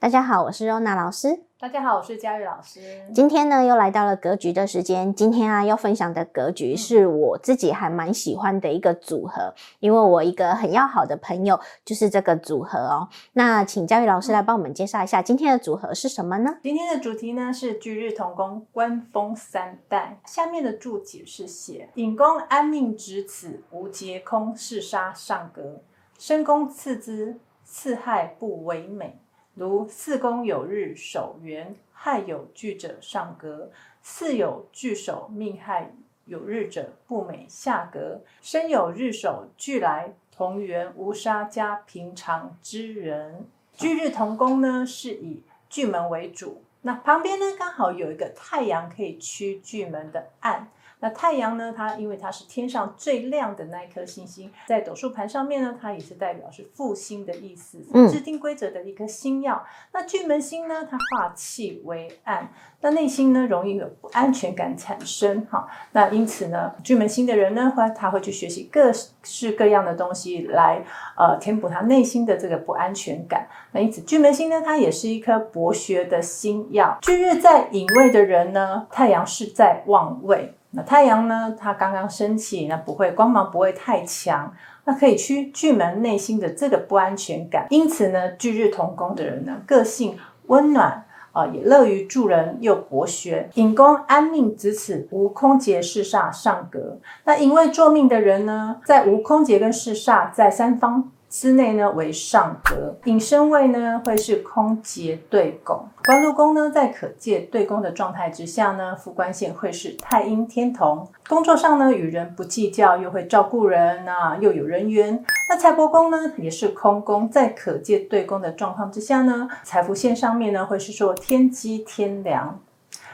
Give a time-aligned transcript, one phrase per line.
[0.00, 1.42] 大家好，我是 Rona 老师。
[1.58, 2.80] 大家好，我是佳玉老师。
[3.14, 5.14] 今天呢，又来到了格局的时间。
[5.14, 13.10] 今天啊，要分享的格局是我自己还蛮喜欢的一个组合，嗯、因为我一个很要好的朋友就是这个组合哦。
[13.34, 16.56] 那请佳玉老师来帮我们介绍一下今天的组合是什么呢？
[16.62, 20.18] 今天的主题呢是巨日同宫官封三代。
[20.24, 25.82] 下面的注解是写：引宫安命值此，无劫空，四煞上格，
[26.18, 29.20] 身宫次之，次害不为美。
[29.60, 33.68] 如四宫有日守元，害有巨者上格；
[34.00, 35.92] 四有巨守命害
[36.24, 38.22] 有日者不美下格。
[38.40, 43.44] 身有日守巨来同元无杀加平常之人，
[43.74, 50.70] 巨日同宫呢是以巨门为主，那旁边呢刚好有一个太阳可以驱巨门的暗。
[51.00, 51.72] 那太阳呢？
[51.74, 57.78] 它因为它是天上最亮的那一颗星星，在斗数盘上面呢，它也是代表是复兴的意思，
[58.10, 59.56] 制定规则的一颗星耀。
[59.56, 60.86] 嗯、那巨门星呢？
[60.90, 65.46] 它化气为暗，那内心呢容易有不安全感产生。
[65.50, 70.84] 哈，那因此呢，巨门星的人呢，会他会去学习各式各样的东西来
[71.16, 73.48] 呃填补他内心的这个不安全感。
[73.72, 76.98] 那因此巨门星呢，它也是一颗博学的星耀。
[77.00, 80.54] 巨日在隐位的人呢，太阳是在旺位。
[80.72, 81.56] 那太阳呢？
[81.58, 84.54] 它刚刚升起，那不会光芒不会太强，
[84.84, 87.66] 那可以驱巨门内心的这个不安全感。
[87.70, 93.48] 因此呢，巨日同宫的人呢，个性温暖啊、也乐于助人，又博学。
[93.54, 96.98] 引宫安命值此，无空劫四煞上格。
[97.24, 101.10] 那因为坐命的人呢，在无空劫跟四煞在三方。
[101.30, 111.08] 之内呢为上格，引申位呢会是空劫对拱，官禄宫呢在可借对宫的状态之下呢，副官线会是太阴天同。
[111.28, 115.24] 工作上呢与人不计较，又会照顾人啊，又有人缘。
[115.48, 122.58] 那财帛宫呢也是空宫，在可借对宫的状况之下呢，财富线上面呢会是说天机天梁。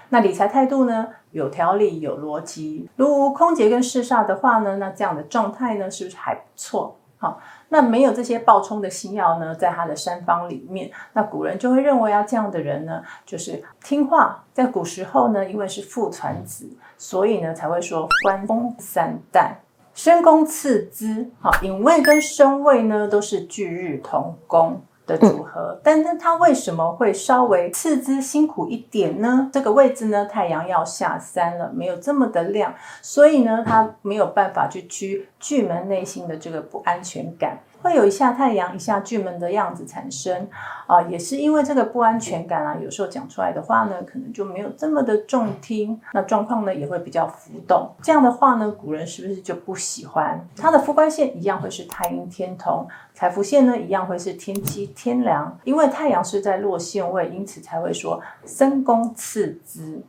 [0.08, 2.88] 那理财态度呢有条理有逻辑。
[2.96, 6.96] 如无空劫跟四煞的话呢，那这样的状态呢是不是还不错？
[7.18, 7.40] 好。
[7.68, 14.44] 那没有这些暴冲的星曜呢，在他的三方里面，那古人就会认为啊，这样的人呢，就是听话。
[14.52, 19.58] 在古时候呢，因为是父传子，所以呢才会说官公三代。
[19.94, 24.82] 身公次之，好，隐位跟身位呢都是聚日同宫。
[25.06, 29.48] 的组合，但是它为什么会稍微次之辛苦一点呢？
[29.52, 37.58] 这个位置呢，太阳要下山了，没有这么的亮，所以呢，它没有办法去驱巨门内心的这个不安全感。
[37.86, 40.48] 会有一下太阳一下巨门的样子产生
[40.88, 47.88] 啊，也是因为这个不安全感啊，有时候讲出来的话呢，可能就没有这么的中听，那状况呢也会比较浮动。
[48.02, 50.44] 这样的话呢，古人是不是就不喜欢？
[50.56, 60.02] 他的副官线一样会是太阴天同，财福线呢一样会是天机天梁，因为太阳是在落陷位，因此才会说身宫次之。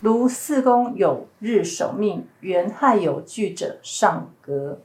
[0.00, 4.78] 如四宫有日守命，元害有巨者上格。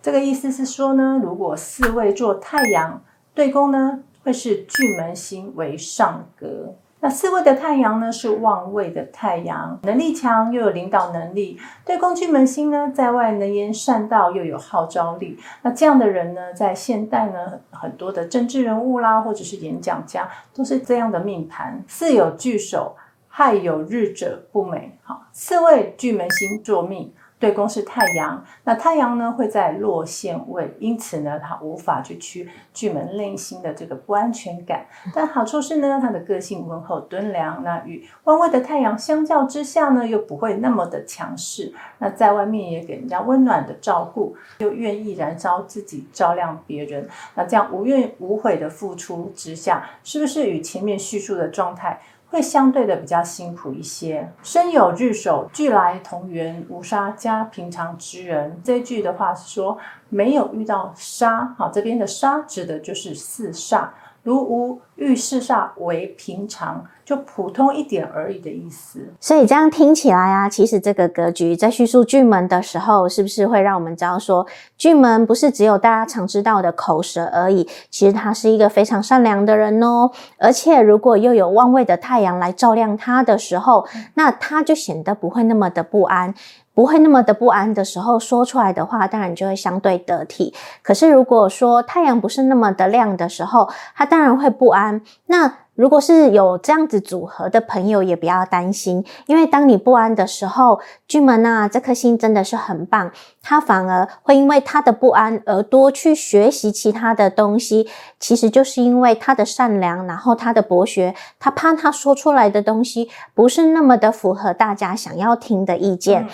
[0.00, 3.02] 这个意思是说呢，如果四位做太阳
[3.34, 6.74] 对宫呢，会是巨门星为上格。
[7.00, 11.56] 那四位的太阳呢，是旺位的太阳，能力强又有领导能力。
[11.84, 15.38] 对宫巨门星呢，在外能言善道又有号召力。
[15.62, 21.80] 那这样的人呢，在现代呢，很多的政治人物啦，或者是演讲家，都是这样的命盘。
[21.86, 22.96] 四有巨首，
[23.28, 24.98] 亥有日者不美。
[25.04, 27.12] 好，四位巨门星坐命。
[27.38, 34.86] 对宫是太阳，那太阳呢会在落陷位，因此呢，它无法去驱巨门内心的这个不安全感。
[35.14, 41.72] 但好处是呢，他的个性温厚敦良，那与旺位的太阳相较之下呢，又不会那么的强势。
[41.98, 47.08] 那在外面也给人家温暖的照顾，又愿意燃烧自己照亮别人。
[47.36, 52.00] 那这样无怨无悔的付出之下，是不是与前面叙述的状态？
[52.30, 54.32] 会相对的比较辛苦一些。
[54.42, 58.60] 身有日首，俱来同源，无杀加平常之人。
[58.62, 59.78] 这句的话是说
[60.08, 63.88] 没有遇到杀，好，这边的杀指的就是四煞。
[64.24, 69.00] 如无遇四煞为平常，就普通一点而已的意思。
[69.18, 74.46] 所以这样听起来啊，其实这个格局在叙述巨门的时候，是不是会让我们知道说，
[74.76, 80.10] 巨门不是只有大家常知道的口舌而已，其实他是一个非常善良的人哦。
[80.36, 86.34] 而且如果又有旺位的太阳来照亮他的时候，那他就显得不会那么的不安。
[86.74, 90.54] 不会那么的不安的时候，说出来的话当然就会相对得体。
[90.80, 95.00] 可是如果说太阳不是那么的亮的时候，他当然会不安。
[95.26, 107.88] 那如果是有这样子组合的朋友，也不要担心，因为当你不安的时候，巨门啊，这颗星真的是很棒，他反而会因为他的不安而多去学习其他的东西，
[108.18, 116.26] 其实就是因为他的善良，然后他的博学，他怕他说出来的东西不是那么的符合大家想要听的意见。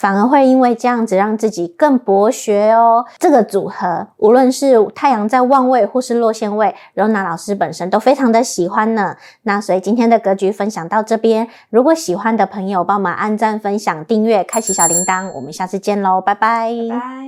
[0.00, 3.04] 反而会因为这样子让自己更博学哦。
[3.18, 9.14] 这个组合，无论是太阳在旺位或是落陷位罗娜老师本身都非常的喜欢呢。
[9.42, 17.19] 那所以今天的格局分享到这边，如果喜欢的朋友帮忙按赞、分享、订阅、开启小铃铛，我们下次见喽，拜拜。